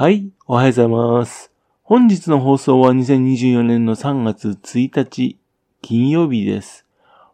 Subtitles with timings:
[0.00, 1.50] はい、おはようございます。
[1.82, 5.40] 本日の放送は2024年の3月1日、
[5.82, 6.86] 金曜日です。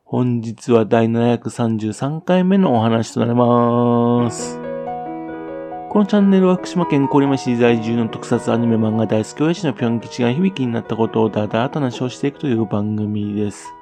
[0.03, 4.57] 本日は第733回目のお話となります。
[4.57, 13.75] このチャンネルは福島県郡山市在住の特撮アニメ漫画大好き親父のぴょん吉が響きになったことをだだーと話をしていくという番組です。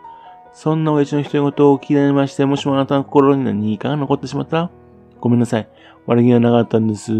[0.52, 4.70] そんな親父の独り言を聞きなりまして、もしもあなたの心に何かが残ってしまったら、
[5.20, 5.68] ごめんなさい。
[6.06, 7.12] 悪気はなかったんです。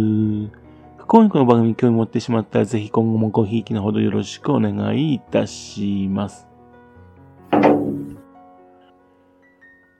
[1.13, 6.48] 不幸にこの番組に興味持ってしまったら、ぜひ今後もごひいきのほどよろしくお願いいたします。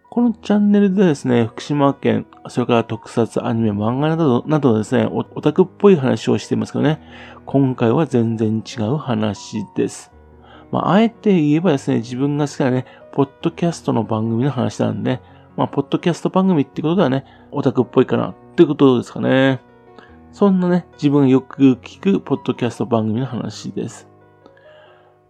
[0.09, 6.98] このチャンネルでですね、福島県、それから特撮アニメ、漫画など、などですねオタクっぽい話をしていますけどね、
[7.45, 10.11] 今回は全然違う話です。
[10.70, 15.20] まあ、あえて言えばですね、自分が好きなね、ポッドキャストの番組の話なんで、
[15.59, 19.61] まあ、ポッドキャスト番組ってことではね、オタクっぽいかなってことですかね。
[20.32, 24.09] そんなね、自分がよく聞くポッドキャスト番組の話です。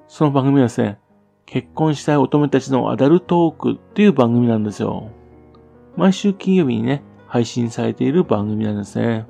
[0.06, 1.00] その番組はですね、
[1.44, 5.11] 結婚したい乙女たちのアダルトークっていう番組なんですよ。
[5.97, 9.27] 毎週金曜日にね、配信されている番組なんですね。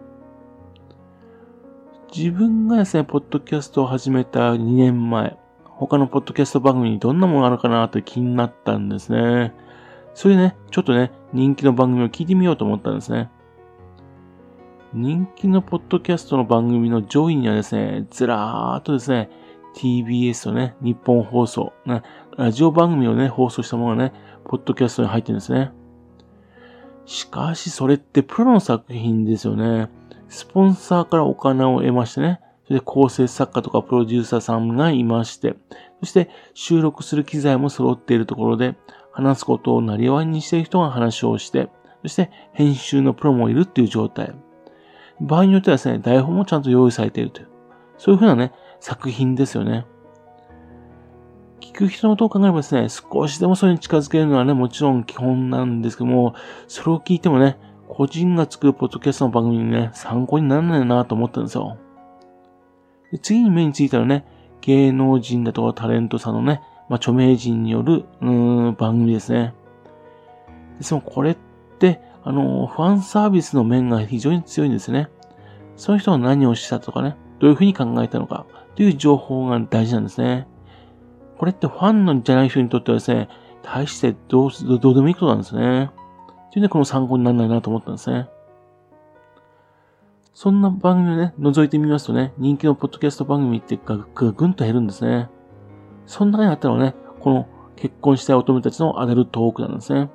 [2.14, 9.54] 自分がですね、ポッドキャストを始めた2年前、他のポッドキャスト番組にどんなものがあるかなって気になったんですね。
[10.12, 13.30] それでね、ちょっとね、人気の番組を聞いてみようと思ったんですね。
[14.94, 19.30] 人気のポッドキャストの番組の上位にはですね、ずらーっとですね、
[19.74, 22.02] TBS とね、日本放送、ね、
[22.36, 24.12] ラジオ番組をね、放送したものがね、
[24.44, 25.72] ポッドキャストに入ってるんですね。
[27.06, 29.88] しかし、それってプロの作品ですよね。
[30.28, 35.56] スポンサーからお金を得ましてね、それで構成作家とかプロデューサーさんがいまして、
[36.00, 38.76] そして収録する機材も揃っているところで、
[39.10, 41.70] 話すことをなりわいにしている人が話をして、
[42.02, 44.34] そして編集のプロもいるっていう状態。
[45.20, 47.48] 場合によってはですね、台本もちゃんと用意されているという、
[47.98, 49.86] そういうふうなね、作品ですよね。
[51.60, 56.34] 聞く人のことを考えればですね、少しでもそれに近づけるのはね、もちろん基本なんですけども、
[56.68, 57.56] それを聞いてもね、
[57.88, 61.78] 個人が作るポッドキャストの番組にね、参考にならないなと思ったんですよ。
[63.10, 64.24] で次に目についたらね、
[64.62, 69.54] 芸能人だとかタレントさんのね、まあ、著名人による、うーん、番組ですね。
[70.78, 71.36] ですもこれっ
[71.78, 75.08] て、あの、ファンサービスの面が非常に強いんですね。
[75.76, 78.46] その人が何をしたとかね、どういうふうに考えたのか、
[78.76, 80.46] という情報が大事なんですね。
[81.38, 83.28] これってファンのじゃない人にとってはですね、
[83.62, 85.90] 大してどうどうでもいいことなんですね。
[86.52, 88.28] というね、この参考にならないなと思ったんですね。
[90.34, 95.28] そんな番組をね、覗いてみますとね、人気のポッドキャスト番組ってがぐんと減るんですね。
[96.06, 97.46] そんな中にあったのはね、この
[97.76, 100.10] 結婚したい乙女たちのアダルトークなんですね。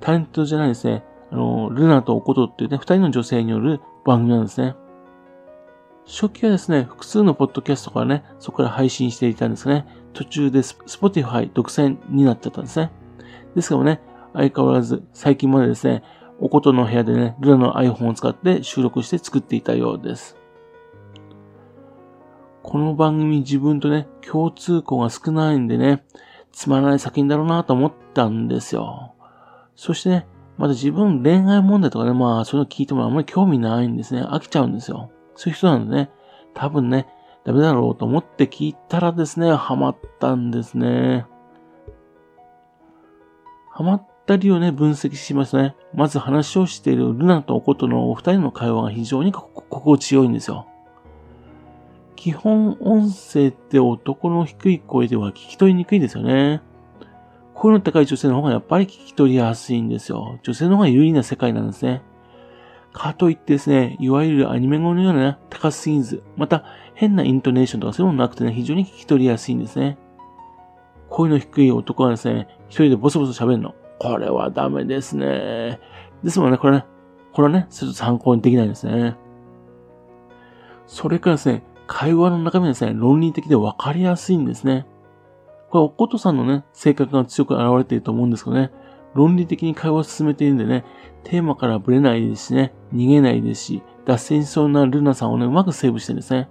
[0.00, 1.04] タレントじゃないですね。
[1.32, 4.76] あの、ルナとおことっていうね、二人の女性による番組なんですね。
[6.06, 9.86] 初期はですね、複数のポッドキャストからね、そこから配信していたんですね。
[10.12, 12.90] 途中でスポティファイ独占になっちゃったんですね。
[13.54, 14.00] ですからね、
[14.34, 16.02] 相変わらず最近までですね、
[16.38, 20.36] おことの部屋でね、ルナの iPhone を使って収録して作っていたようです。
[22.62, 26.04] この番組自分とね、共通項が少ないんでね、
[26.52, 29.14] つまらない作品だろうなと思ったんですよ。
[29.76, 30.26] そしてね、
[30.58, 34.22] また自分恋愛問題とかね、まあそういうの聞いてもあんまり興味ないんですね。
[34.22, 35.10] 飽きちゃうんですよ。
[35.34, 36.10] そういう人なんでね、
[36.54, 37.06] 多分ね、
[37.44, 41.26] ダメだろうと思って聞いたらですね、ハマったんですね。
[43.70, 45.74] ハマった理由をね、分析しますね。
[45.94, 50.66] まず話をしているルナとおことのお二人の会話が非常に心地よいんですよ。
[52.14, 56.62] 基本音声って男の低い声では聞き取りにくいですよね。
[57.62, 60.40] 声の高い女性の方がやっぱり聞き取りやすいんですよ。
[60.42, 62.02] 女性の方が有利な世界なんですね。
[62.92, 66.64] かといってですね、いわゆるアニメ語のような、ね、高すぎず、また
[66.94, 69.96] 変なイントネーションとかそういうものなくてね、非常に聞き取りやすいんですね。
[71.08, 73.76] 声の低い男がですね、一人でボソボソ喋るの。
[74.00, 75.78] これはダメですね。
[76.24, 76.84] ですもんね、これね、
[77.32, 79.14] これはね、ちょっと参考にできないんですね。
[80.88, 84.84] それからですね、会話の中身はですね、論理的で分かりやすいんですね。
[85.72, 88.70] これ、おことさんのね、性格が強く現れていると思うんですけどね、
[89.14, 90.84] 論理的に会話を進めているんでね、
[91.24, 96.50] テーマからブレないですしね、逃げないですし、脱線しそうなルナさんをね、うまくセーブしてるんですね。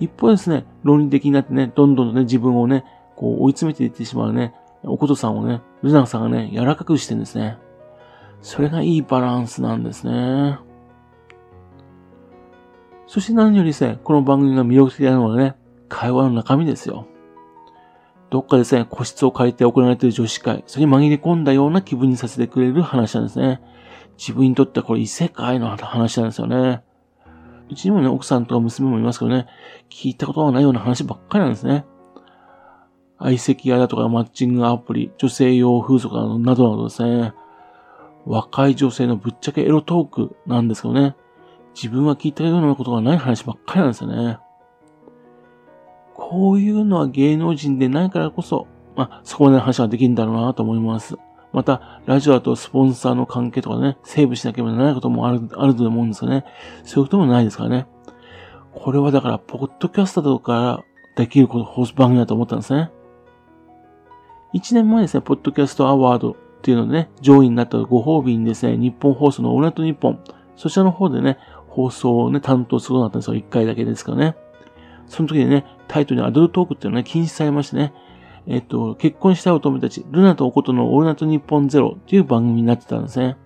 [0.00, 2.84] 一方ですね、論理的になってね、どんどんね、自分をね、
[3.14, 4.52] こう追い詰めていってしまうね、
[4.82, 7.56] おことさんをね、ルナさんがね、柔らかくしてるんですね。
[8.40, 10.58] それがいいバランスなんですね。
[13.06, 15.54] そして何よりですね、この番組が魅力的なのはね、
[15.88, 17.06] 会話の中身ですよ。
[18.32, 23.60] どっかですね、個室を変えて行われている女子会、それに紛れ込んだような気分にさせてくれる話なんですね。
[24.16, 26.82] 自分にとってはこれ異世界の話なんですよね。
[27.70, 29.48] うちにもね、奥さんとか娘もいますけどね、
[29.90, 31.84] 聞いたことがないような話ばっかりなんですね。
[33.18, 37.34] 相席屋だとかマッチングアプリ、女性用風俗などなどですね、
[38.24, 41.16] 若い女性のぶっちゃけエロトークなんですけどね、
[41.74, 44.38] 自分は聞いたようなことがない話ばっかりなんですよね。
[46.32, 51.18] こういうのは芸能人でないからこそ、まあ、そこまでの話ができるんだろうなと思います。
[51.52, 56.46] また、ラジオだとスポンサーの関係とかね、セーブしなければならないこともある、あると思うんですよね。
[56.84, 57.86] そういうこともないですからね。
[58.72, 60.84] これはだから、ポッドキャスターとかから
[61.16, 62.90] できること、放送番組だと思ったんですね。
[64.54, 70.20] 1年前ですね、ポッドキャストアワードっていうのでね、上位になったご褒美にですね、日本放送のオールナイトニッポン、
[70.56, 71.36] そちらの方でね、
[71.68, 73.36] 放送をね、担当することになったんですよ。
[73.36, 74.36] 1回だけですからね。
[75.12, 77.92] その時にね、タイトルにアダルトークっていうのはね、禁止されましてね、
[78.46, 83.36] えっと、結婚したい乙女たち、ルナとおことのオールナイトニッポンゼロっていう番組になってたんですね。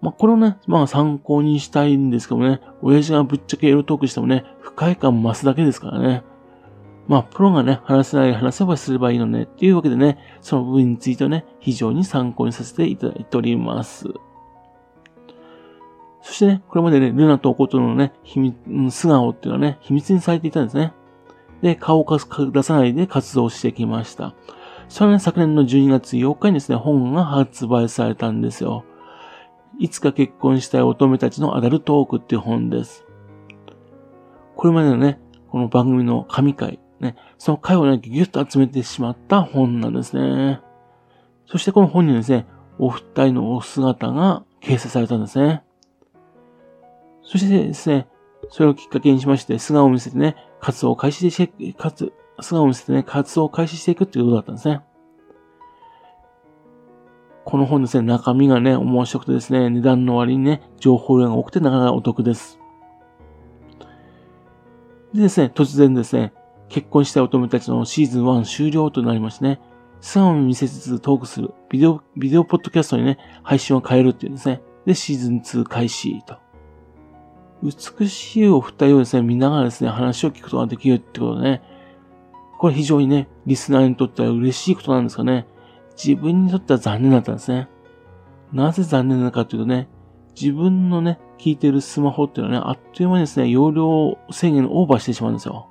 [0.00, 6.22] まあ、これをね、まあ参考にしたいんですけどね、親父がぶっちゃけエロトークしてもね、不快感増すだけですからね。
[7.08, 14.14] まあ、プロがね、話せない、話せばすればいいのね、っていうわけでね、その部分についてはね、非常に参考にさせていただいております。
[16.34, 18.56] そしてね、これまでね、ルナとおことのね、秘密、
[18.90, 20.92] 素顔っていうのはね、秘密にされていたんですね。
[21.62, 22.18] で、顔を
[22.50, 24.34] 出さないで活動してきました。
[24.88, 28.84] それはね、昨年の12月8日にですね、本が発売されたんですよ。
[29.78, 33.06] いつか結婚したい乙女たちのアダルトークっていう本です。
[34.56, 35.20] これまでのね、
[35.50, 40.60] この番組の神回、ね、その回をね、ギュッと集めてしまった本なんですね。
[41.46, 42.46] そしてこの本にですね、
[42.80, 45.62] お二人のお姿が掲載されたんですね。
[47.24, 48.06] そしてですね、
[48.50, 54.82] それをきっかけにしまして、素顔を見せてね、活動を開始して、活、素顔を見せてね、活動を開始していくっていうことだったんですね。
[57.44, 62.58] この本ですね、中身がね、面白くてですね、値段の割にね、情報量が多くてなかなかお得です。
[65.12, 66.32] でですね、突然ですね、
[66.68, 69.60] 結婚した乙女たちのシーズン1終了となりましてね、
[70.00, 74.62] 素顔を見せつつトークする、ビデオ、ビデオポッドキャストにね、配信を変えるっていうですね。
[74.86, 76.43] で、シーズン2開始と。
[77.64, 81.62] 美しいお二人をですね、見ながらですね、話を聞くことができるってことでね、
[82.58, 85.46] これ非常にね、リスナーにとっては嬉しいことなんですかね。
[85.96, 87.68] 自分にとっては残念だったんですね。
[88.52, 89.88] なぜ残念なのかというとね、
[90.38, 95.66] 自分のね、聞いてるスマホっていうのはね、あっという間にですね、容量制限をオーバーしてしまうんですよ。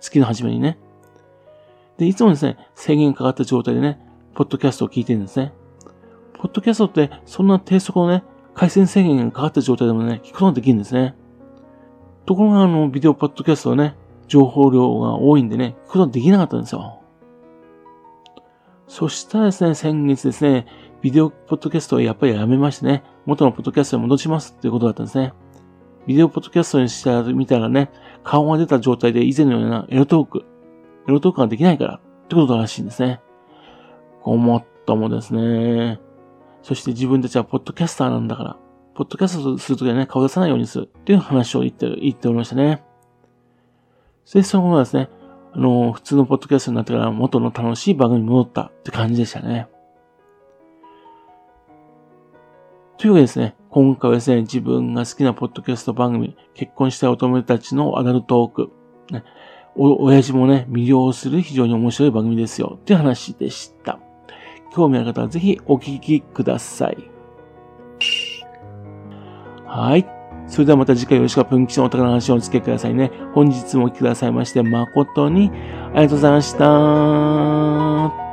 [0.00, 0.78] 月の初めにね。
[1.96, 3.98] で、いつもですね、制限かかった状態でね、
[4.34, 5.52] ポッドキャストを聞いてるんですね。
[6.34, 8.22] ポッドキャストってそんな低速のね、
[8.54, 11.14] 回線制限がかかった状態でもね、聞くことができるんですね。
[12.28, 13.96] ところがあの、ビデオポッドキャストはね、
[14.26, 17.00] 情報量が多いんでね、聞くことができなかったんですよ。
[18.86, 20.66] そしたらですね、先月ですね、
[21.00, 25.32] ビデオポッドキャストはやっぱりやめましてね、元のポッドキャストに戻しますっていうことだったんですね。
[26.06, 27.90] ビデオポッドキャストにしたみたらね、
[28.24, 30.44] 顔が出た状態で以前のようなエロトーク、
[31.08, 33.22] エロトークができないからってことらしいんですね。
[34.22, 35.98] 思ったもですね。
[36.60, 38.56] そして自分たちはポッドキャスターなんだから、
[38.98, 42.82] ポッドキャストするときはね、顔出さないようにするっていう話を言って、言っておりましたね。
[44.24, 45.08] そしてその後はですね、
[45.52, 49.68] あの、普通のポッドキャストになってから元の楽しい番組に戻ったって感じでしたね。
[52.96, 58.72] というわけでですね、今回はですね、自分が好きなポッドキャスト番組、結婚した乙女たちのアダルトーク、
[59.12, 59.22] ね、
[59.76, 64.00] お、親父もね、魅了する非常に面白い番組ですよ、っていう話でした。
[64.74, 67.17] 興味ある方はぜひお聞きください。
[69.78, 70.06] はい。
[70.46, 73.10] それではまた次回よろしくプンキチのお宝の話をお付けくださいね。
[73.34, 75.50] 本日もお聞きくださいまして誠に
[75.94, 78.27] ありがとうございました。